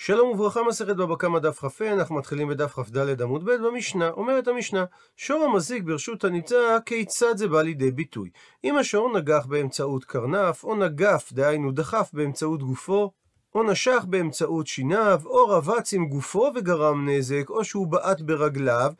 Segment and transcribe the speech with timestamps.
[0.00, 4.10] שלום וברכה, מסכת בבא קמא דף כ"ה, אנחנו מתחילים בדף כ"ד עמוד ב' במשנה.
[4.10, 4.84] אומרת המשנה,
[5.16, 8.30] שור המזיק ברשות הניצה, כיצד זה בא לידי ביטוי?
[8.64, 13.12] אם השור נגח באמצעות קרנף, או נגף, דהיינו דחף באמצעות גופו,
[13.54, 18.92] או נשך באמצעות שיניו, או רבץ עם גופו וגרם נזק, או שהוא בעט ברגליו,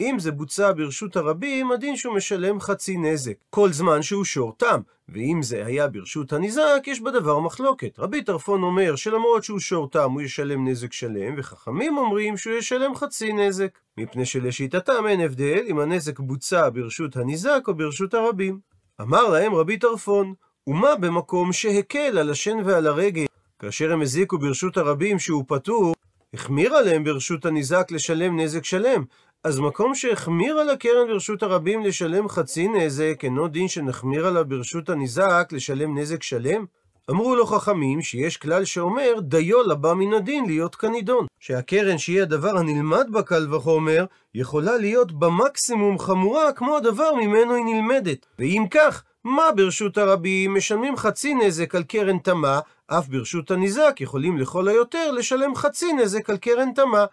[0.00, 4.80] אם זה בוצע ברשות הרבים, הדין שהוא משלם חצי נזק, כל זמן שהוא שור תם.
[5.08, 7.98] ואם זה היה ברשות הניזק, יש בדבר מחלוקת.
[7.98, 12.94] רבי טרפון אומר שלמרות שהוא שור תם הוא ישלם נזק שלם, וחכמים אומרים שהוא ישלם
[12.94, 13.78] חצי נזק.
[13.98, 18.58] מפני שלשיטתם אין הבדל אם הנזק בוצע ברשות הניזק או ברשות הרבים.
[19.00, 20.34] אמר להם רבי טרפון,
[20.66, 23.24] ומה במקום שהקל על השן ועל הרגל,
[23.58, 25.94] כאשר הם הזיקו ברשות הרבים שהוא פטור,
[26.34, 29.04] החמיר עליהם ברשות הניזק לשלם נזק שלם,
[29.46, 34.88] אז מקום שהחמיר על הקרן ברשות הרבים לשלם חצי נזק, אינו דין שנחמיר עליו ברשות
[34.88, 36.64] הניזק לשלם נזק שלם?
[37.10, 41.26] אמרו לו חכמים שיש כלל שאומר דיו לבא מן הדין להיות כנידון.
[41.40, 47.64] שהקרן שהיא הדבר הנלמד בה קל וחומר, יכולה להיות במקסימום חמורה כמו הדבר ממנו היא
[47.64, 48.26] נלמדת.
[48.38, 54.38] ואם כך, מה ברשות הרבים משלמים חצי נזק על קרן תמה, אף ברשות הניזק יכולים
[54.38, 57.04] לכל היותר לשלם חצי נזק על קרן תמה.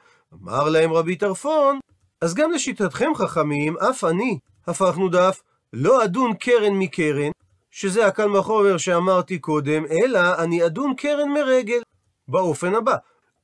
[0.43, 1.79] אמר להם רבי טרפון,
[2.23, 5.41] אז גם לשיטתכם חכמים, אף אני, הפכנו דף,
[5.73, 7.31] לא אדון קרן מקרן,
[7.71, 11.81] שזה הקל וחומר שאמרתי קודם, אלא אני אדון קרן מרגל.
[12.27, 12.95] באופן הבא,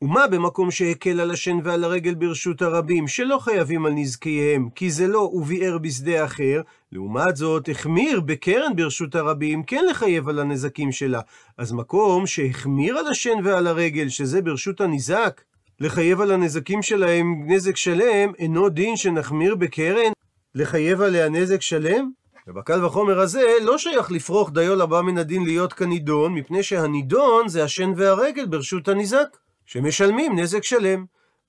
[0.01, 5.07] ומה במקום שהקל על השן ועל הרגל ברשות הרבים, שלא חייבים על נזקיהם, כי זה
[5.07, 11.21] לא וביער בשדה אחר, לעומת זאת, החמיר בקרן ברשות הרבים, כן לחייב על הנזקים שלה.
[11.57, 15.41] אז מקום שהחמיר על השן ועל הרגל, שזה ברשות הניזק,
[15.81, 20.11] לחייב על הנזקים שלהם נזק שלם, אינו דין שנחמיר בקרן?
[20.55, 22.09] לחייב עליה נזק שלם?
[22.47, 27.63] ובקל וחומר הזה לא שייך לפרוח דיו לבא מן הדין להיות כנידון, מפני שהנידון זה
[27.63, 31.05] השן והרגל ברשות הניזק, שמשלמים נזק שלם.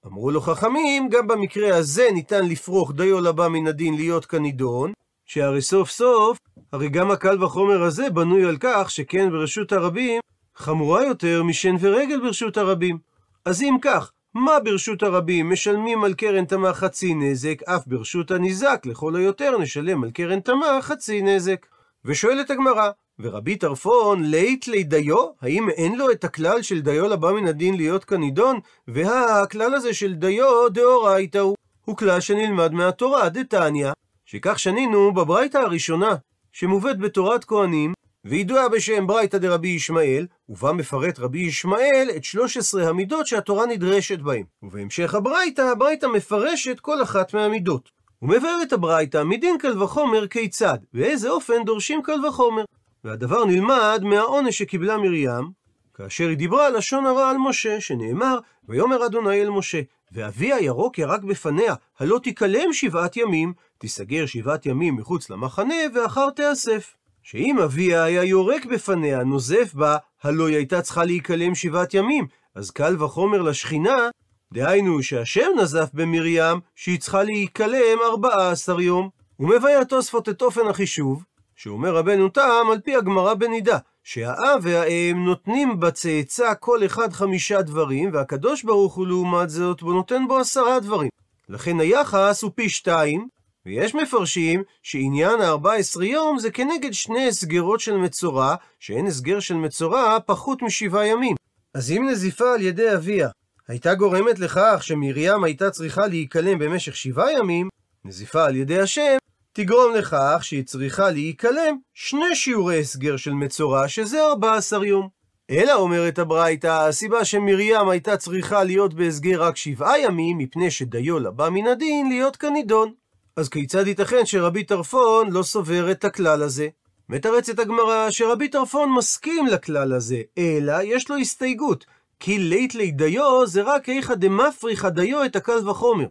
[0.06, 4.92] אמרו לו חכמים, גם במקרה הזה ניתן לפרוח דיו לבא מן הדין להיות כנידון,
[5.26, 6.38] שהרי סוף סוף,
[6.72, 10.20] הרי גם הקל וחומר הזה בנוי על כך שכן ברשות הרבים
[10.56, 12.98] חמורה יותר משן ורגל ברשות הרבים.
[13.44, 18.82] אז אם כך, מה ברשות הרבים משלמים על קרן תמה חצי נזק, אף ברשות הניזק
[18.86, 21.66] לכל היותר נשלם על קרן תמה חצי נזק.
[22.04, 25.26] ושואלת הגמרא, ורבי טרפון לית לי דיו?
[25.42, 28.58] האם אין לו את הכלל של דיו לבא מן הדין להיות כנידון?
[28.88, 31.56] והכלל הזה של דיו דאורייתא הוא.
[31.84, 33.92] הוא כלל שנלמד מהתורה, דתניא,
[34.26, 36.14] שכך שנינו בברייתא הראשונה,
[36.52, 37.92] שמובאת בתורת כהנים,
[38.24, 44.44] וידועה בשם ברייתא דרבי ישמעאל, ובה מפרט רבי ישמעאל את 13 המידות שהתורה נדרשת בהם.
[44.62, 47.90] ובהמשך הברייתא, הברייתא מפרשת כל אחת מהמידות.
[48.22, 52.64] ומבארת הברייתא מדין קל וחומר כיצד, ואיזה אופן דורשים קל וחומר.
[53.04, 55.50] והדבר נלמד מהעונש שקיבלה מרים,
[55.94, 58.38] כאשר היא דיברה לשון הרע על משה, שנאמר,
[58.68, 59.80] ויאמר אדוני אל משה,
[60.12, 66.99] ואבי הירוק ירק בפניה, הלא תיכלם שבעת ימים, תיסגר שבעת ימים מחוץ למחנה, ואחר תיאסף.
[67.22, 72.70] שאם אביה היה יורק בפניה, נוזף בה, הלא היא הייתה צריכה להיכלם שבעת ימים, אז
[72.70, 74.08] קל וחומר לשכינה,
[74.52, 79.08] דהיינו שהשם נזף במרים, שהיא צריכה להיכלם ארבעה עשר יום.
[79.40, 81.24] ומבאר תוספות את אופן החישוב,
[81.56, 88.10] שאומר רבנו תם על פי הגמרא בנידה, שהאב והאם נותנים בצאצא כל אחד חמישה דברים,
[88.12, 91.10] והקדוש ברוך הוא לעומת זאת בו נותן בו עשרה דברים.
[91.48, 93.28] לכן היחס הוא פי שתיים,
[93.66, 100.18] ויש מפרשים שעניין ה-14 יום זה כנגד שני הסגרות של מצורע, שאין הסגר של מצורע
[100.26, 101.36] פחות משבעה ימים.
[101.74, 103.28] אז אם נזיפה על ידי אביה
[103.68, 107.68] הייתה גורמת לכך שמרים הייתה צריכה להיכלם במשך שבעה ימים,
[108.04, 109.16] נזיפה על ידי השם
[109.52, 115.08] תגרום לכך שהיא צריכה להיכלם שני שיעורי הסגר של מצורע, שזה 14 יום.
[115.50, 121.48] אלא אומרת הברייתא, הסיבה שמרים הייתה צריכה להיות בהסגר רק שבעה ימים, מפני שדיו לבא
[121.48, 122.92] מן הדין להיות כנידון.
[123.36, 126.68] אז כיצד ייתכן שרבי טרפון לא סובר את הכלל הזה?
[127.08, 131.84] מתרצת הגמרא שרבי טרפון מסכים לכלל הזה, אלא יש לו הסתייגות,
[132.20, 136.06] כי לית לי דיו זה רק איכא דמפריך דיו את הקל וחומר.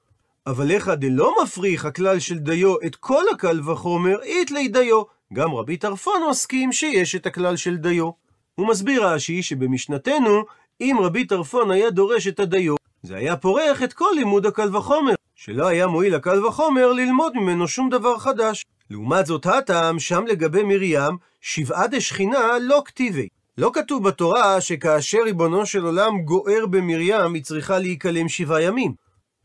[0.48, 5.02] אבל איכא דלא מפריך הכלל של דיו את כל הקל וחומר, אית לי דיו.
[5.34, 8.10] גם רבי טרפון מסכים שיש את הכלל של דיו.
[8.56, 10.44] הוא מסביר רש"י שבמשנתנו,
[10.82, 15.14] אם רבי טרפון היה דורש את הדיו, זה היה פורך את כל לימוד הקל וחומר,
[15.42, 18.66] שלא היה מועיל הקל וחומר ללמוד ממנו שום דבר חדש.
[18.90, 23.28] לעומת זאת הטעם, שם לגבי מרים, שבעה דשכינה לא כתיבי.
[23.58, 28.94] לא כתוב בתורה שכאשר ריבונו של עולם גוער במרים, היא צריכה להיכלם שבעה ימים.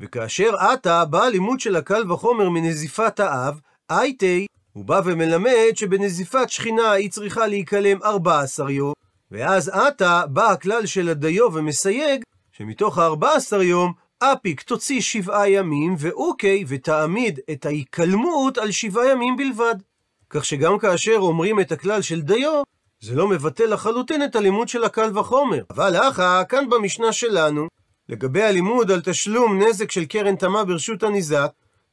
[0.01, 6.93] וכאשר עתה בא הלימוד של הקל וחומר מנזיפת האב, הייתי, הוא בא ומלמד שבנזיפת שכינה
[6.93, 8.93] היא צריכה להיכלם 14 יום,
[9.31, 16.65] ואז עתה בא הכלל של הדיו ומסייג שמתוך ה-14 יום, אפיק תוציא שבעה ימים, ואוקיי,
[16.69, 19.75] ותעמיד את ההיקלמות על שבעה ימים בלבד.
[20.31, 22.63] כך שגם כאשר אומרים את הכלל של דיו,
[23.01, 25.63] זה לא מבטל לחלוטין את הלימוד של הקל וחומר.
[25.71, 27.69] אבל אחא, כאן במשנה שלנו,
[28.09, 31.51] לגבי הלימוד על תשלום נזק של קרן תמה ברשות הניזק,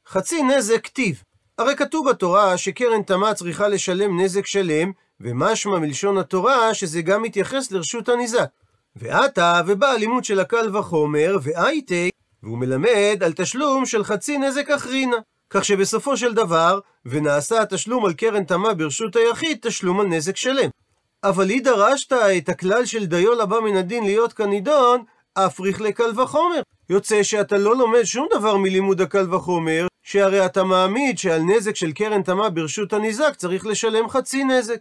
[0.08, 1.22] חצי נזק כתיב.
[1.58, 7.70] הרי כתוב בתורה שקרן תמה צריכה לשלם נזק שלם, ומשמע מלשון התורה שזה גם מתייחס
[7.70, 8.48] לרשות הניזק.
[8.96, 12.10] ועתה, ובא הלימוד של הקל וחומר, ואייטי,
[12.42, 15.16] והוא מלמד על תשלום של חצי נזק אחרינה.
[15.50, 20.70] כך שבסופו של דבר, ונעשה התשלום על קרן תמה ברשות היחיד, תשלום על נזק שלם.
[21.24, 25.02] אבל היא דרשת את הכלל של דיו לבא מן הדין להיות כנידון,
[25.34, 26.60] אפריך לקל וחומר.
[26.90, 31.92] יוצא שאתה לא לומד שום דבר מלימוד הקל וחומר, שהרי אתה מעמיד שעל נזק של
[31.92, 34.78] קרן תמה ברשות הניזק צריך לשלם חצי נזק.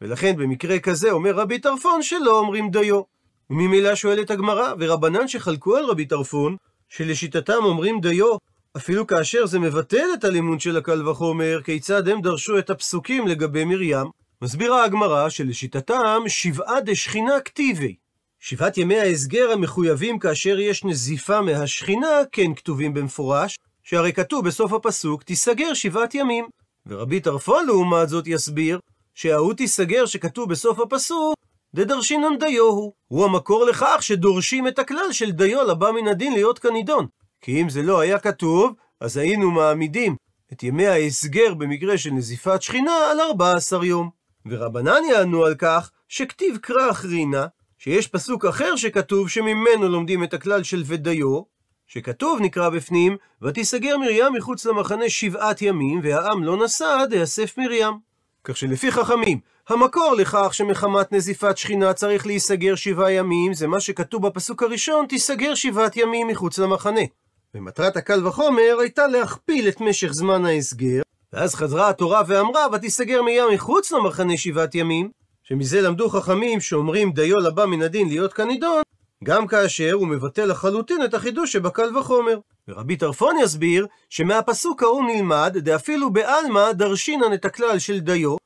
[0.00, 3.02] ולכן במקרה כזה אומר רבי טרפון שלא אומרים דיו.
[3.50, 6.56] וממילא שואלת הגמרא, ורבנן שחלקו על רבי טרפון,
[6.90, 8.36] שלשיטתם אומרים דיו,
[8.76, 13.64] אפילו כאשר זה מבטל את הלימוד של הקל וחומר, כיצד הם דרשו את הפסוקים לגבי
[13.64, 14.06] מרים.
[14.42, 17.94] מסבירה הגמרא שלשיטתם שבעה דשכינה כתיבי.
[18.40, 25.22] שבעת ימי ההסגר המחויבים כאשר יש נזיפה מהשכינה, כן כתובים במפורש, שהרי כתוב בסוף הפסוק,
[25.22, 26.46] תיסגר שבעת ימים.
[26.86, 28.78] ורבי טרפון לעומת זאת יסביר,
[29.14, 31.34] שההוא תיסגר שכתוב בסוף הפסוק,
[31.74, 32.92] דדרשינן דיו הוא.
[33.08, 37.06] הוא המקור לכך שדורשים את הכלל של דיו לבא מן הדין להיות כנידון.
[37.40, 40.16] כי אם זה לא היה כתוב, אז היינו מעמידים
[40.52, 44.10] את ימי ההסגר במקרה של נזיפת שכינה על 14 יום.
[44.46, 47.46] ורבנן יענו על כך שכתיב קרא אחרינה,
[47.78, 51.42] שיש פסוק אחר שכתוב שממנו לומדים את הכלל של ודיו,
[51.86, 57.94] שכתוב נקרא בפנים, ותיסגר מרים מחוץ למחנה שבעת ימים, והעם לא נסע דאסף מרים.
[58.44, 59.40] כך שלפי חכמים,
[59.72, 65.54] המקור לכך שמחמת נזיפת שכינה צריך להיסגר שבעה ימים, זה מה שכתוב בפסוק הראשון, תיסגר
[65.54, 67.00] שבעת ימים מחוץ למחנה.
[67.54, 71.02] ומטרת הקל וחומר הייתה להכפיל את משך זמן ההסגר,
[71.32, 75.10] ואז חזרה התורה ואמרה, ותיסגר מים מחוץ למחנה שבעת ימים,
[75.42, 78.82] שמזה למדו חכמים שאומרים דיו לבא מן הדין להיות כנידון,
[79.24, 82.38] גם כאשר הוא מבטל לחלוטין את החידוש שבקל וחומר.
[82.68, 88.36] ורבי טרפון יסביר שמהפסוק ההוא נלמד, דאפילו בעלמא דרשינן את הכלל של דיו,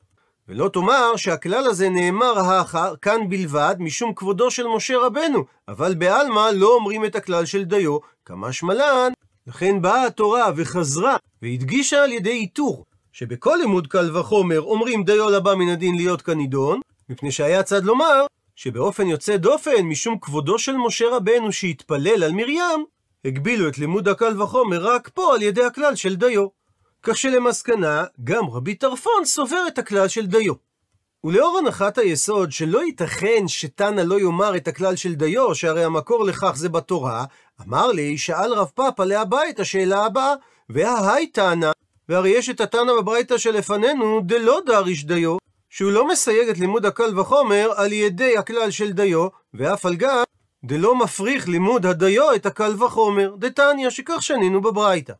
[0.49, 6.49] ולא תאמר שהכלל הזה נאמר האחר כאן בלבד משום כבודו של משה רבנו, אבל בעלמא
[6.53, 9.11] לא אומרים את הכלל של דיו, כמה שמלן.
[9.47, 15.55] לכן באה התורה וחזרה והדגישה על ידי איתור, שבכל לימוד קל וחומר אומרים דיו לבא
[15.55, 18.25] מן הדין להיות כנידון, מפני שהיה צד לומר
[18.55, 22.85] שבאופן יוצא דופן, משום כבודו של משה רבנו שהתפלל על מרים,
[23.25, 26.47] הגבילו את לימוד הקל וחומר רק פה על ידי הכלל של דיו.
[27.07, 30.53] כך שלמסקנה, גם רבי טרפון סובר את הכלל של דיו.
[31.23, 36.51] ולאור הנחת היסוד שלא ייתכן שתנא לא יאמר את הכלל של דיו, שהרי המקור לכך
[36.55, 37.25] זה בתורה,
[37.67, 40.33] אמר לי, שאל רב פאפא להבא את השאלה הבאה,
[40.69, 41.71] וההי תנא,
[42.09, 45.37] והרי יש את התנא בברייתא שלפנינו, דלא דריש דיו,
[45.69, 50.23] שהוא לא מסייג את לימוד הקל וחומר על ידי הכלל של דיו, ואף על גב
[50.63, 55.13] דלא מפריך לימוד הדיו את הקל וחומר, דתניא שכך שנינו בברייתא.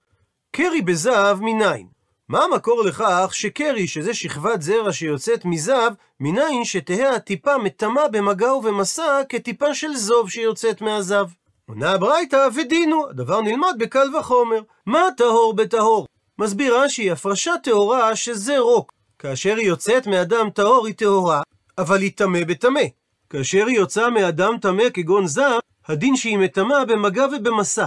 [0.57, 1.87] קרי בזהב מניין?
[2.29, 9.21] מה המקור לכך שקרי, שזה שכבת זרע שיוצאת מזהב, מניין שתהא הטיפה מטמא במגע ובמסע
[9.29, 11.25] כטיפה של זוב שיוצאת מהזב?
[11.69, 14.61] עונה הברייתא ודינו, הדבר נלמד בקל וחומר.
[14.85, 16.07] מה טהור בטהור?
[16.39, 18.91] מסביר רש"י, הפרשה טהורה שזה רוק.
[19.19, 21.41] כאשר היא יוצאת מאדם טהור היא טהורה,
[21.77, 22.85] אבל היא טמא בטמא.
[23.29, 27.85] כאשר היא יוצאה מאדם טמא כגון זב, הדין שהיא מטמאה במגע ובמסע.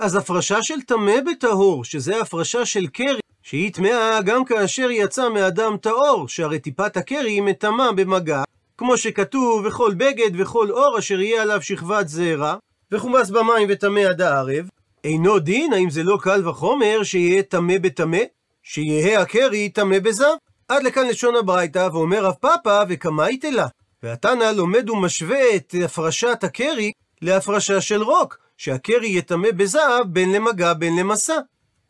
[0.00, 5.76] אז הפרשה של טמא בטהור, שזה הפרשה של קרי, שהיא טמאה גם כאשר יצאה מאדם
[5.76, 8.42] טהור, שהרי טיפת הקרי היא מטמאה במגע,
[8.78, 12.54] כמו שכתוב, וכל בגד וכל אור אשר יהיה עליו שכבת זרע,
[12.92, 14.68] וחומס במים וטמא עד הערב,
[15.04, 18.22] אינו דין, האם זה לא קל וחומר שיהיה טמא בטמא?
[18.62, 20.34] שיהא הקרי טמא בזב?
[20.68, 23.66] עד לכאן לשון הברייתא, ואומר רב פאפא, וקמאי תלה.
[24.02, 26.92] והתנא לומד ומשווה את הפרשת הקרי
[27.22, 31.38] להפרשה של רוק, שהקרי יטמא בזהב בין למגע בין למסע.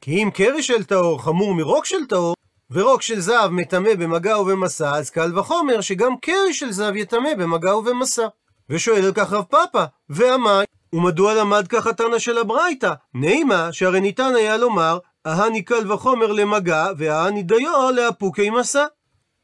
[0.01, 2.35] כי אם קרי של טהור חמור מרוק של טהור,
[2.71, 7.77] ורוק של זהב מטמא במגע ובמסע, אז קל וחומר שגם קרי של זהב יטמא במגע
[7.77, 8.27] ובמסע.
[8.71, 12.93] ושואל על כך רב פאפא, ועמי, ומדוע למד כך התנא של הברייתא?
[13.15, 18.85] נעימה, שהרי ניתן היה לומר, אהני קל וחומר למגע, ואהני דיו לאפוקי מסע.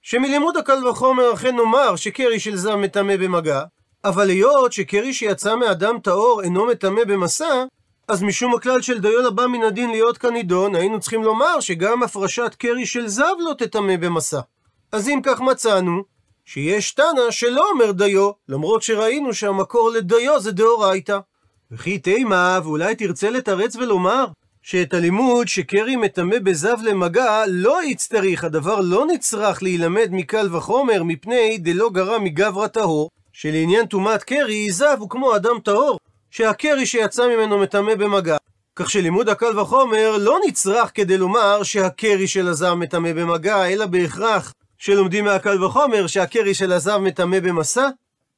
[0.03, 3.63] שמלימוד הקל וחומר אכן נאמר שקרי של זב מטמא במגע,
[4.09, 7.65] אבל היות שקרי שיצא מאדם טהור אינו מטמא במסע,
[8.09, 12.55] אז משום הכלל של דיו לבא מן הדין להיות כנידון, היינו צריכים לומר שגם הפרשת
[12.59, 14.41] קרי של זב לא תטמא במסע.
[14.93, 16.03] אז אם כך מצאנו,
[16.45, 21.19] שיש תנא שלא אומר דיו, למרות שראינו שהמקור לדיו זה דאורייתא.
[21.71, 24.27] וכי תימה, ואולי תרצה לתרץ ולומר,
[24.63, 31.59] שאת הלימוד שקרי מטמא בזב למגע לא יצטריך, הדבר לא נצרך להילמד מקל וחומר, מפני
[31.59, 33.09] דלא גרם מגברא טהור,
[33.39, 35.99] שלעניין טומאת קרי, זב הוא כמו אדם טהור,
[36.31, 38.37] שהקרי שיצא ממנו מטמא במגע.
[38.77, 44.53] כך שלימוד הקל וחומר לא נצרך כדי לומר שהקרי של הזב מטמא במגע, אלא בהכרח
[44.79, 47.89] שלומדים מהקל וחומר שהקרי של הזב מטמא במסע.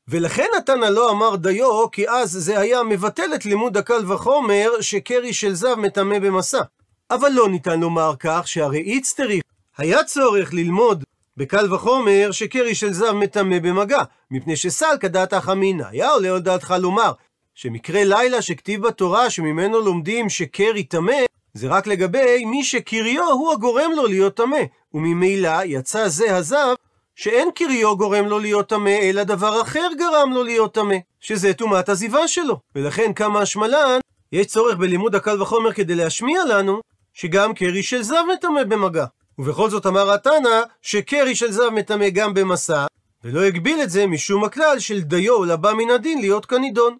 [0.09, 5.33] ולכן התנא לא אמר דיו, כי אז זה היה מבטל את לימוד הקל וחומר שקרי
[5.33, 6.62] של זב מטמא במסע.
[7.11, 9.43] אבל לא ניתן לומר כך, שהרי איצטריך
[9.76, 11.05] היה צורך ללמוד
[11.38, 15.85] בקל וחומר שקרי של זב מטמא במגע, מפני שסלקא דעתך אמינא.
[15.90, 17.12] היה עולה על דעתך לומר
[17.54, 21.16] שמקרה לילה שכתיב בתורה שממנו לומדים שקרי טמא,
[21.54, 24.59] זה רק לגבי מי שקריו הוא הגורם לו להיות טמא,
[24.95, 26.75] וממילא יצא זה הזב
[27.14, 31.88] שאין קריו גורם לו להיות טמא, אלא דבר אחר גרם לו להיות טמא, שזה טומאת
[31.88, 32.61] עזיבה שלו.
[32.75, 33.99] ולכן כמה השמלן,
[34.33, 36.80] יש צורך בלימוד הקל וחומר כדי להשמיע לנו
[37.12, 39.04] שגם קרי של זב מטמא במגע.
[39.38, 42.87] ובכל זאת אמר התנא שקרי של זב מטמא גם במסע,
[43.25, 46.97] ולא הגביל את זה משום הכלל של דיו לבא מן הדין להיות כנידון.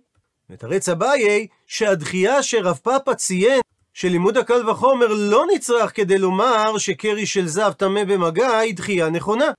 [0.51, 3.61] מתרץ אביי שהדחייה שרב פאפא ציין
[3.95, 9.51] שלימוד הקל וחומר לא נצרך כדי לומר שקרי של זב טמא במגע היא דחייה נכונה.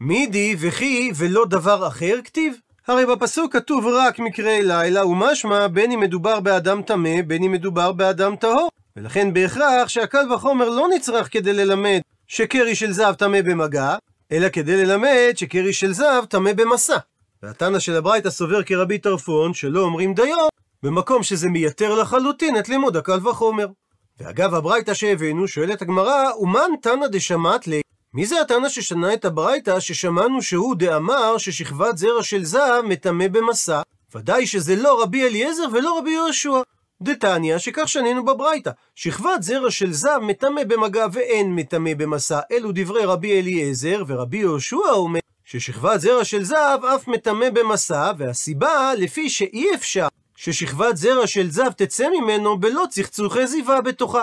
[0.00, 2.54] מידי וכי ולא דבר אחר כתיב?
[2.86, 7.92] הרי בפסוק כתוב רק מקרי לילה, ומשמע בין אם מדובר באדם טמא, בין אם מדובר
[7.92, 8.70] באדם טהור.
[8.96, 12.00] ולכן בהכרח שהקל וחומר לא נצרך כדי ללמד
[12.34, 13.96] שקרי של זב טמא במגע,
[14.32, 16.96] אלא כדי ללמד שקרי של זב טמא במסע.
[17.42, 20.48] והתנא של הברייתא סובר כרבי טרפון, שלא אומרים דיו,
[20.82, 23.66] במקום שזה מייתר לחלוטין את לימוד הקל וחומר.
[24.20, 27.80] ואגב הברייתא שהבאנו, שואלת הגמרא, אומן תנא דשמט לי?
[28.14, 33.82] מי זה התנא ששנה את הברייתא ששמענו שהוא דאמר ששכבת זרע של זב מטמא במסע?
[34.14, 36.60] ודאי שזה לא רבי אליעזר ולא רבי יהושע.
[37.02, 43.04] דתניא, שכך שנינו בברייתא, שכבת זרע של זב מטמא במגע ואין מטמא במסע, אלו דברי
[43.04, 49.74] רבי אליעזר, ורבי יהושע אומר ששכבת זרע של זב אף מטמא במסע, והסיבה לפי שאי
[49.74, 54.22] אפשר ששכבת זרע של זב תצא ממנו בלא צחצוחי זיווה בתוכה.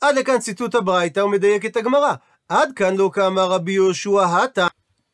[0.00, 2.14] עד לכאן ציטוט הברייתא ומדייק את הגמרא.
[2.48, 4.66] עד כאן לא כאמר רבי יהושע הטה,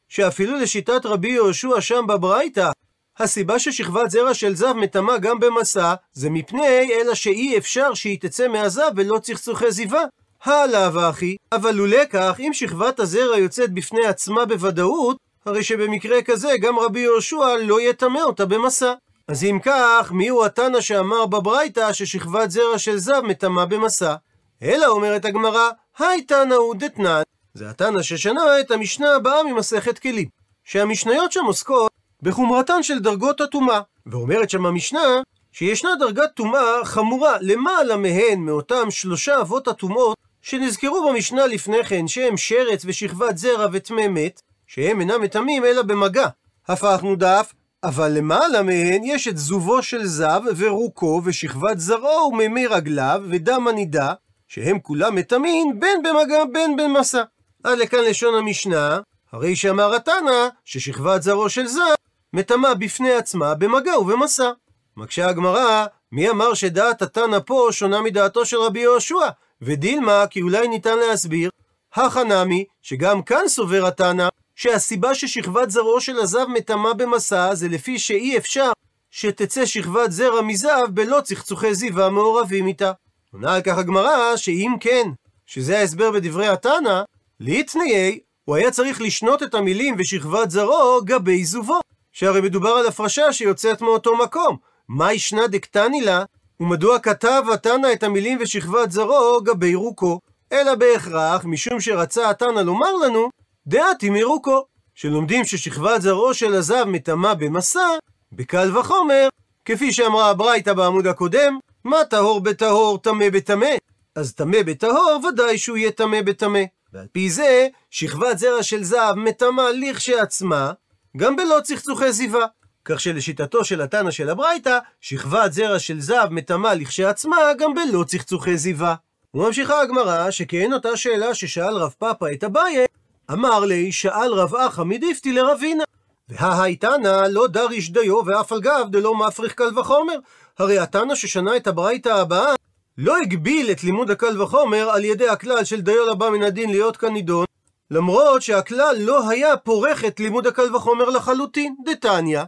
[0.08, 2.70] שאפילו לשיטת רבי יהושע שם בברייתא,
[3.18, 8.48] הסיבה ששכבת זרע של זב מטמא גם במסע, זה מפני אלא שאי אפשר שהיא תצא
[8.48, 10.04] מהזב ולא צחצוחי זיווה.
[10.44, 16.52] הלאה ואחי, אבל לולא כך, אם שכבת הזרע יוצאת בפני עצמה בוודאות, הרי שבמקרה כזה
[16.60, 18.92] גם רבי יהושע לא יטמא אותה במסע.
[19.28, 24.14] אז אם כך, מיהו התנא שאמר בברייתא ששכבת זרע של זב מטמא במסע?
[24.62, 27.22] אלא אומרת הגמרא, היי תנא הוא דתנן.
[27.54, 30.28] זה התנא ששנה את המשנה הבאה ממסכת כלים.
[30.64, 31.90] שהמשניות שם עוסקות
[32.22, 33.80] בחומרתן של דרגות הטומאה.
[34.06, 41.46] ואומרת שם המשנה, שישנה דרגת טומאה חמורה למעלה מהן מאותם שלושה אבות הטומאות שנזכרו במשנה
[41.46, 46.28] לפני כן, שהם שרץ ושכבת זרע וטמא מת, שהם אינם מטמאים אלא במגע.
[46.68, 47.52] הפכנו דף,
[47.84, 54.12] אבל למעלה מהן יש את זובו של זב ורוקו ושכבת זרעו וממי רגליו ודם הנידה,
[54.48, 57.22] שהם כולם מטמאים בין במגע בין במסע.
[57.64, 59.00] עד לכאן לשון המשנה,
[59.32, 62.05] הרי שאמר התנא ששכבת זרעו של זב
[62.36, 64.50] מטמא בפני עצמה במגע ובמסע.
[64.96, 69.28] מקשה הגמרא, מי אמר שדעת התנא פה שונה מדעתו של רבי יהושע?
[69.62, 71.50] ודילמה, כי אולי ניתן להסביר,
[71.94, 78.36] החנמי, שגם כאן סובר התנא, שהסיבה ששכבת זרעו של הזב מטמא במסע זה לפי שאי
[78.36, 78.72] אפשר
[79.10, 82.92] שתצא שכבת זרע מזב בלא צחצוחי זיו המעורבים איתה.
[83.32, 85.10] עונה על כך הגמרא שאם כן,
[85.46, 87.02] שזה ההסבר בדברי התנא,
[87.40, 91.80] ליתניי, הוא היה צריך לשנות את המילים ושכבת זרעו גבי זובו.
[92.16, 94.56] שהרי מדובר על הפרשה שיוצאת מאותו מקום.
[94.88, 96.24] מה ישנה דקטני לה?
[96.60, 100.20] ומדוע כתב התנא את המילים ושכבת זרעו גבי רוקו?
[100.52, 103.28] אלא בהכרח, משום שרצה התנא לומר לנו,
[103.66, 107.88] דעתי מרוקו, שלומדים ששכבת זרעו של הזב מטמא במסע,
[108.32, 109.28] בקל וחומר,
[109.64, 113.70] כפי שאמרה הברייתא בעמוד הקודם, מה טהור בטהור, טמא בטמא?
[114.14, 116.62] אז טמא בטהור, ודאי שהוא יהיה טמא בטמא.
[116.92, 120.72] ועל פי זה, שכבת זרע של זב מטמא לכשעצמה,
[121.16, 122.46] גם בלא צחצוחי זיווה.
[122.84, 128.56] כך שלשיטתו של התנא של הברייתא, שכבת זרע של זב מטמא לכשעצמה, גם בלא צחצוחי
[128.56, 128.94] זיווה.
[129.34, 132.86] וממשיכה הגמרא, שכן אותה שאלה ששאל רב פאפא את אביי,
[133.32, 135.84] אמר לי, שאל רב אחא מדיפתי לרבינה.
[136.28, 140.18] וההייתנא לא דריש דיו ואף על גב דלא מפריך קל וחומר.
[140.58, 142.54] הרי התנא ששנה את הברייתא הבאה,
[142.98, 146.96] לא הגביל את לימוד הקל וחומר על ידי הכלל של דיו לבא מן הדין להיות
[146.96, 147.46] כנידון,
[147.90, 152.42] למרות שהכלל לא היה פורך את לימוד הקל וחומר לחלוטין, דתניא,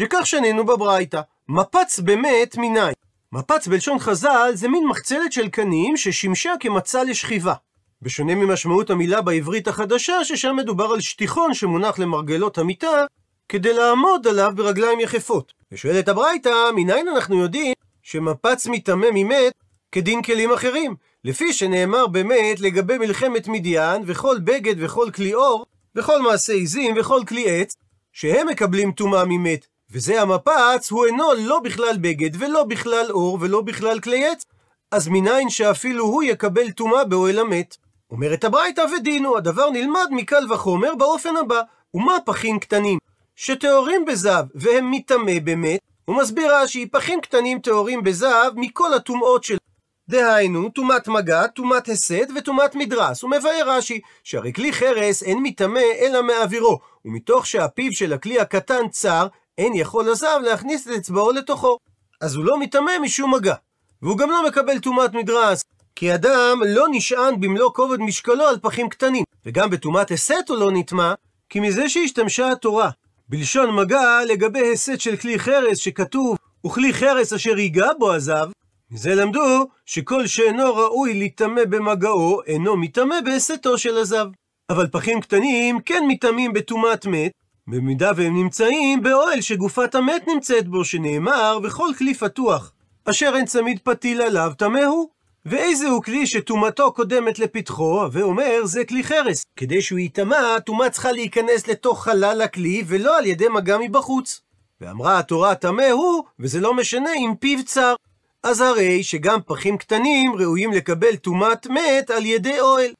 [0.00, 1.20] שכך שנינו בברייתא.
[1.48, 2.92] מפץ באמת מניין.
[3.32, 7.54] מפץ בלשון חז"ל זה מין מחצלת של קנים ששימשה כמצע לשכיבה.
[8.02, 13.04] בשונה ממשמעות המילה בעברית החדשה, ששם מדובר על שטיחון שמונח למרגלות המיטה,
[13.48, 15.52] כדי לעמוד עליו ברגליים יחפות.
[15.72, 17.72] ושואלת הברייתא, מניין אנחנו יודעים
[18.02, 19.52] שמפץ מטמא ממת
[19.92, 20.94] כדין כלים אחרים?
[21.24, 25.66] לפי שנאמר באמת לגבי מלחמת מדיין, וכל בגד וכל כלי אור,
[25.96, 27.76] וכל מעשה עיזים וכל כלי עץ,
[28.12, 29.66] שהם מקבלים טומאה ממת.
[29.90, 34.44] וזה המפץ, הוא אינו לא בכלל בגד, ולא בכלל אור, ולא בכלל כלי עץ.
[34.90, 37.76] אז מניין שאפילו הוא יקבל טומאה באוהל המת.
[38.10, 41.60] אומרת הברייתא ודינו, הדבר נלמד מקל וחומר באופן הבא,
[41.94, 42.98] ומה פחים קטנים?
[43.36, 49.56] שטהורים בזהב, והם מטמא באמת, הוא מסביר רש"י, פחים קטנים טהורים בזהב מכל הטומאות של...
[50.08, 53.22] דהיינו, טומאת מגע, טומאת הסת וטומאת מדרס.
[53.22, 58.88] הוא מבאר רש"י, שהרי כלי חרס אין מטמא אלא מאווירו, ומתוך שהפיו של הכלי הקטן
[58.90, 59.26] צר,
[59.58, 61.78] אין יכול הזהב להכניס את אצבעו לתוכו.
[62.20, 63.54] אז הוא לא מטמא משום מגע.
[64.02, 65.64] והוא גם לא מקבל טומאת מדרס,
[65.96, 69.24] כי אדם לא נשען במלוא כובד משקלו על פחים קטנים.
[69.46, 71.14] וגם בטומאת הסת הוא לא נטמע,
[71.48, 72.90] כי מזה שהשתמשה התורה
[73.28, 78.46] בלשון מגע לגבי הסת של כלי חרס שכתוב וכלי חרס אשר ייגע בו הזב,
[78.94, 84.26] מזה למדו שכל שאינו ראוי להיטמא במגעו, אינו מטמא בהסתו של הזב.
[84.70, 87.32] אבל פחים קטנים כן מטמאים בטומאת מת,
[87.66, 92.72] במידה והם נמצאים באוהל שגופת המת נמצאת בו, שנאמר, וכל כלי פתוח,
[93.04, 95.08] אשר אין צמיד פתיל עליו, טמא הוא.
[95.46, 99.42] ואיזה הוא כלי שטומאתו קודמת לפתחו, ואומר זה כלי חרס.
[99.56, 104.40] כדי שהוא ייטמע, טומאה צריכה להיכנס לתוך חלל הכלי, ולא על ידי מגע מבחוץ.
[104.80, 107.94] ואמרה התורה טמא הוא, וזה לא משנה אם פיו צר.
[108.44, 112.92] אז הרי שגם פחים קטנים ראויים לקבל טומאת מת על ידי אוהל.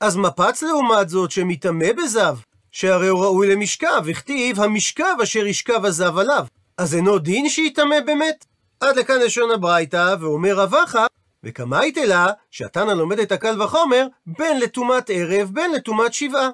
[0.00, 2.36] אז מפץ לעומת זאת שמטמא בזב,
[2.70, 6.46] שהרי הוא ראוי למשכב, וכתיב המשכב אשר ישכב הזב עליו.
[6.78, 8.44] אז אינו דין שיטמא באמת?
[8.80, 11.06] עד לכאן לשון הברייתא, ואומר רבחה,
[11.44, 16.48] וכמה יתלה שהתנא לומד את הקל וחומר בין לטומאת ערב בין לטומאת שבעה.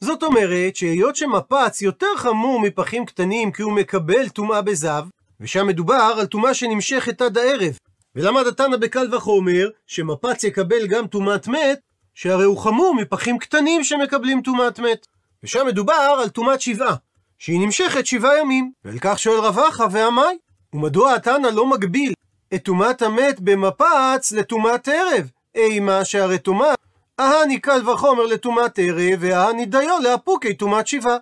[0.00, 5.04] זאת אומרת שהיות שמפץ יותר חמור מפחים קטנים כי הוא מקבל טומאה בזב,
[5.40, 7.78] ושם מדובר על טומאה שנמשכת עד הערב.
[8.14, 11.80] ולמד התנא בקל וחומר שמפץ יקבל גם טומאת מת,
[12.14, 15.06] שהרי הוא חמור מפחים קטנים שמקבלים טומאת מת.
[15.42, 16.94] ושם מדובר על טומאת שבעה,
[17.38, 18.72] שהיא נמשכת שבעה ימים.
[18.84, 20.38] ועל כך שואל רבחה ועמי,
[20.72, 22.12] ומדוע התנא לא מגביל
[22.54, 25.30] את טומאת המת במפץ לטומאת ערב?
[25.54, 26.74] אימה שהרי טומאה,
[27.20, 31.16] אהני קל וחומר לטומאת ערב, וההני דיו לאפוקי טומאת שבעה.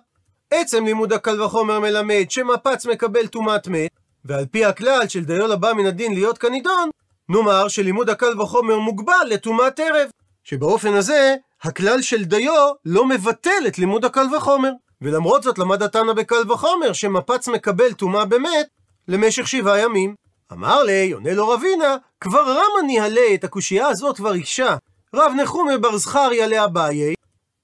[0.51, 5.73] עצם לימוד הקל וחומר מלמד שמפץ מקבל טומאת מת, ועל פי הכלל של דיו לבא
[5.73, 6.89] מן הדין להיות כנידון,
[7.29, 10.09] נאמר שלימוד הקל וחומר מוגבל לטומאת ערב,
[10.43, 14.71] שבאופן הזה, הכלל של דיו לא מבטל את לימוד הקל וחומר.
[15.01, 18.67] ולמרות זאת למד התנא בקל וחומר שמפץ מקבל טומאה במת
[19.07, 20.15] למשך שבעה ימים.
[20.51, 24.75] אמר לי, עונה לו רבינה, כבר רמה ניהלה את הקושייה הזאת כבר הקשה.
[25.15, 27.13] רב נחומי בר זכריה לאביי,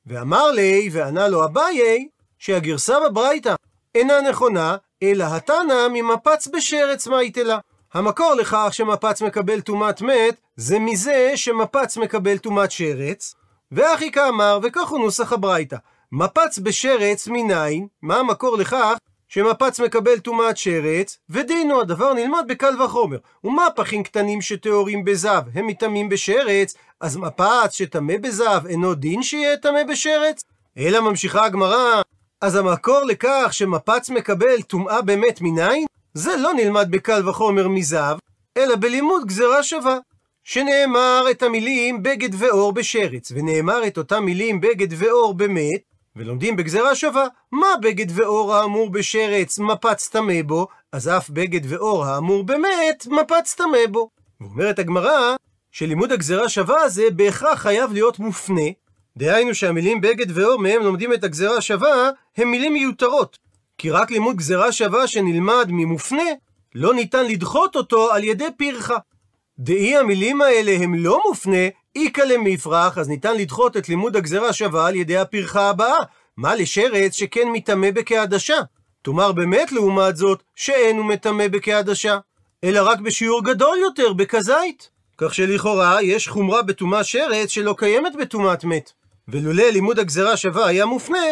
[0.06, 2.08] ואמר לי, וענה לו אביי,
[2.39, 3.56] שהגרסה בברייתא
[3.96, 7.58] אינה נכונה, אלא התנא ממפץ בשרץ מייטלה.
[7.93, 13.36] המקור לכך שמפץ מקבל טומאת מת, זה מזה שמפץ מקבל טומאת שרץ,
[13.71, 15.77] ואחי כאמר, וכך הוא נוסח הברייתא.
[16.12, 23.17] מפץ בשרץ מניין, מה המקור לכך שמפץ מקבל טומאת שרץ, ודינו הדבר נלמד בקל וחומר.
[23.43, 29.58] ומה פחים קטנים שטהורים בזב, הם מטמאים בשרץ, אז מפץ שטמא בזב אינו דין שיהיה
[29.58, 30.43] טמא בשרץ?
[30.77, 32.01] אלא ממשיכה הגמרא,
[32.41, 38.17] אז המקור לכך שמפץ מקבל טומאה באמת מניין, זה לא נלמד בקל וחומר מזב,
[38.58, 39.98] אלא בלימוד גזרה שווה.
[40.43, 45.82] שנאמר את המילים בגד ואור בשרץ, ונאמר את אותם מילים בגד ואור במת,
[46.15, 52.06] ולומדים בגזרה שווה, מה בגד ואור האמור בשרץ מפץ טמא בו, אז אף בגד ואור
[52.06, 54.10] האמור במת מפץ טמא בו.
[54.41, 55.36] ואומרת הגמרא,
[55.71, 58.69] שלימוד הגזרה שווה הזה בהכרח חייב להיות מופנה,
[59.17, 63.38] דהיינו שהמילים בגד ואור מהם לומדים את הגזרה שווה, הם מילים מיותרות.
[63.78, 66.23] כי רק לימוד גזרה שווה שנלמד ממופנה,
[66.75, 68.97] לא ניתן לדחות אותו על ידי פרחה.
[69.60, 74.88] דאי המילים האלה הם לא מופנה, איכא למפרח, אז ניתן לדחות את לימוד הגזרה שווה
[74.88, 75.97] על ידי הפרחה הבאה.
[76.38, 78.58] מה לשרץ שכן מטמא בכעדשה?
[79.01, 82.17] תאמר באמת לעומת זאת, שאין הוא מטמא בכעדשה,
[82.63, 84.89] אלא רק בשיעור גדול יותר, בכזית.
[85.17, 88.91] כך שלכאורה יש חומרה בטומאה שרץ שלא קיימת בטומאת מת.
[89.27, 91.27] ולולא לימוד הגזרה שווה היה מופנה,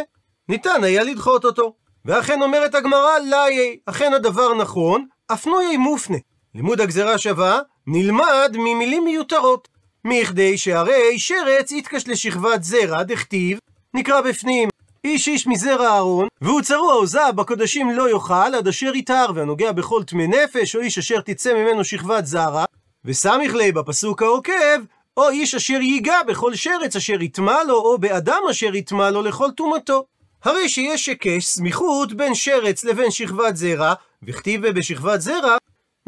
[0.49, 1.73] ניתן היה לדחות אותו.
[2.05, 6.17] ואכן אומרת הגמרא, לאי, אכן הדבר נכון, אף נויי מופנה.
[6.55, 9.67] לימוד הגזרה שווה נלמד ממילים מיותרות.
[10.05, 13.59] מכדי שהרי שרץ יתקש לשכבת זרע, דכתיב,
[13.93, 14.69] נקרא בפנים,
[15.03, 19.71] איש איש מזרע אהרון, והוא צרוע או זב בקודשים לא יאכל, עד אשר יטהר, והנוגע
[19.71, 22.65] בכל טמא נפש, או איש אשר תצא ממנו שכבת זרע,
[23.05, 24.79] וסמיך ליה בפסוק העוקב,
[25.17, 29.51] או איש אשר ייגע בכל שרץ אשר יטמע לו, או באדם אשר יטמע לו לכל
[29.51, 30.05] טומאתו.
[30.43, 35.57] הרי שיש היקש סמיכות בין שרץ לבין שכבת זרע, וכתיב בשכבת זרע,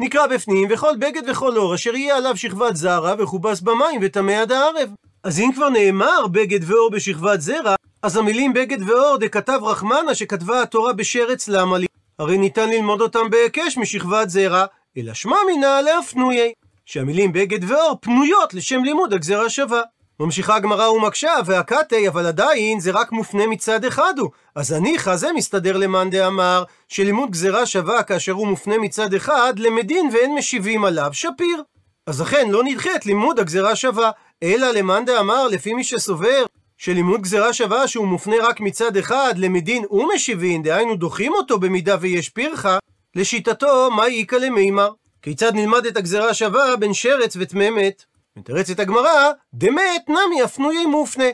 [0.00, 4.52] נקרא בפנים, וכל בגד וכל אור אשר יהיה עליו שכבת זרע, וכובס במים וטמא עד
[4.52, 4.90] הערב.
[5.22, 10.62] אז אם כבר נאמר בגד ואור בשכבת זרע, אז המילים בגד ואור דכתב רחמנה שכתבה
[10.62, 11.86] התורה בשרץ למה לי?
[12.18, 14.64] הרי ניתן ללמוד אותם בהיקש משכבת זרע,
[14.96, 16.52] אלא שמע מינה להפנויי.
[16.86, 19.82] שהמילים בגד ואור פנויות לשם לימוד הגזרה שווה.
[20.20, 24.30] ממשיכה הגמרא ומקשה, והקתי, אבל עדיין זה רק מופנה מצד אחד הוא.
[24.54, 30.10] אז הניחא זה מסתדר למאן דאמר, שלימוד גזרה שווה כאשר הוא מופנה מצד אחד, למדין
[30.12, 31.62] ואין משיבים עליו, שפיר.
[32.06, 34.10] אז אכן לא נדחית לימוד הגזרה שווה,
[34.42, 36.44] אלא למאן דאמר, לפי מי שסובר,
[36.78, 42.28] שלימוד גזרה שווה שהוא מופנה רק מצד אחד, למדין ומשיבין, דהיינו דוחים אותו במידה ויש
[42.28, 42.78] פירחה,
[43.16, 44.90] לשיטתו, מה איכא למימר?
[45.26, 48.04] כיצד נלמד את הגזרה השווה בין שרץ וטמא מת?
[48.36, 51.24] מתרצת הגמרא, דמת נמי הפנויי מופנה.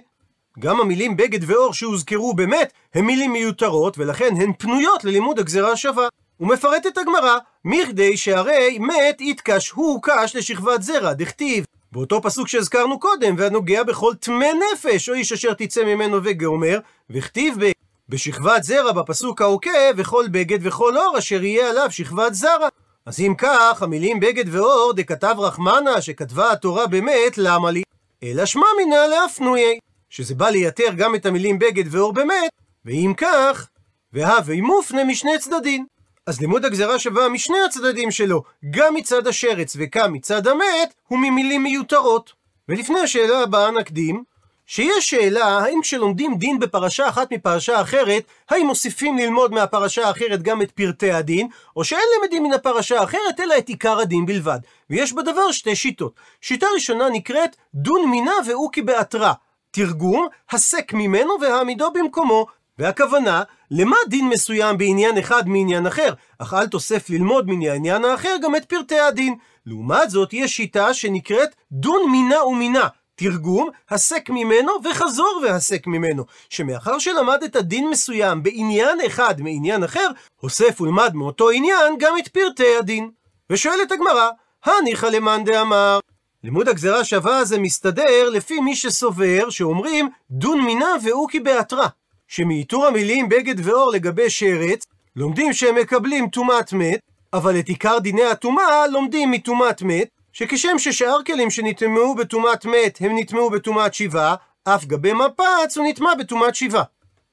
[0.59, 6.09] גם המילים בגד ואור שהוזכרו באמת, הן מילים מיותרות, ולכן הן פנויות ללימוד הגזרה השווה.
[6.41, 11.65] ומפרטת הגמרא, מכדי שהרי מת יתקש הוא קש לשכבת זרע, דכתיב.
[11.93, 16.79] באותו פסוק שהזכרנו קודם, והנוגע בכל טמא נפש, או איש אשר תצא ממנו וגאומר,
[17.11, 17.71] וכתיב ב...
[18.09, 22.69] בשכבת זרע בפסוק העוקב, וכל בגד וכל אור אשר יהיה עליו שכבת זרע.
[23.07, 27.83] אז אם כך, המילים בגד ואור דכתב רחמנה שכתבה התורה באמת, למה לי?
[28.23, 29.79] אלא שמע מינא להפנויי,
[30.11, 32.51] שזה בא לייתר גם את המילים בגד ואור באמת,
[32.85, 33.69] ואם כך,
[34.13, 35.87] והווי מופנה משני צדדים.
[36.27, 41.63] אז לימוד הגזרה שווה משני הצדדים שלו, גם מצד השרץ וגם מצד המת, הוא ממילים
[41.63, 42.33] מיותרות.
[42.69, 44.25] ולפני השאלה הבאה נקדים,
[44.67, 50.63] שיש שאלה האם כשלומדים דין בפרשה אחת מפרשה אחרת, האם מוסיפים ללמוד מהפרשה האחרת גם
[50.63, 54.59] את פרטי הדין, או שאין למדים מן הפרשה האחרת אלא את עיקר הדין בלבד.
[54.91, 56.13] ויש בדבר שתי שיטות.
[56.41, 59.33] שיטה ראשונה נקראת דון מינה ואוקי בעתרה.
[59.71, 62.47] תרגום, הסק ממנו והעמידו במקומו.
[62.79, 68.37] והכוונה, למה דין מסוים בעניין אחד מעניין אחר, אך אל תוסף ללמוד מן העניין האחר
[68.43, 69.35] גם את פרטי הדין.
[69.67, 72.89] לעומת זאת, יש שיטה שנקראת דון מינה ומינה.
[73.23, 80.07] תרגום, הסק ממנו וחזור והסק ממנו, שמאחר שלמד את הדין מסוים בעניין אחד מעניין אחר,
[80.41, 83.11] הוסף ולמד מאותו עניין גם את פרטי הדין.
[83.51, 84.31] ושואלת הגמרא,
[84.65, 85.99] הניחא למאן דאמר,
[86.45, 91.87] לימוד הגזרה שווה זה מסתדר לפי מי שסובר שאומרים דון מינה ואוקי בהתרא,
[92.29, 97.01] שמאיתור המילים בגד ואור לגבי שרץ, לומדים שהם מקבלים טומאת מת,
[97.33, 103.19] אבל את עיקר דיני הטומאה לומדים מטומאת מת, שכשם ששאר כלים שנטמעו בטומאת מת הם
[103.19, 106.83] נטמעו בטומאת שיבה, אף גבי מפץ הוא נטמע בטומאת שיבה.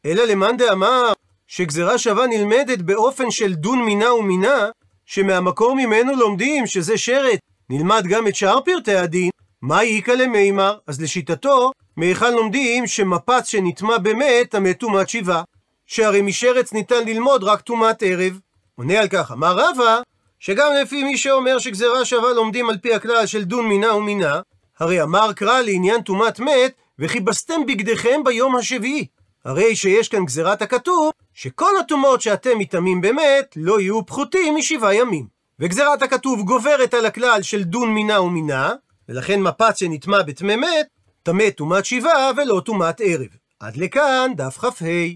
[0.06, 1.14] אלא למאן דאמר
[1.48, 4.70] שגזרה שווה נלמדת באופן של דון מינה ומינה,
[5.06, 9.30] שמהמקור ממנו לומדים שזה שרת, נלמד גם את שאר פרטי הדין,
[9.62, 10.78] מה איכא למימר?
[10.88, 15.42] אז לשיטתו, מהיכן לומדים שמפץ שנטמע במת, המת טומאת שיבה.
[15.86, 18.40] שהרי משרץ ניתן ללמוד רק טומאת ערב.
[18.76, 20.02] עונה על כך, אמר רבא,
[20.39, 24.41] שגם לפי מי שאומר שגזרה שווה לומדים על פי הכלל של דון מינה ומינה,
[24.80, 29.06] הרי אמר קרא לעניין טומאת מת, וכיבסתם בגדיכם ביום השביעי.
[29.45, 35.28] הרי שיש כאן גזירת הכתוב, שכל הטומאות שאתם מטמאים במת, לא יהיו פחותים משבעה ימים.
[35.60, 38.73] וגזירת הכתוב גוברת על הכלל של דון מינה ומינה,
[39.10, 40.88] ולכן מפץ שנטמע בטמא מת,
[41.23, 43.28] טמא טומאת שבעה ולא טומאת ערב.
[43.60, 45.10] עד לכאן דף כ"ה.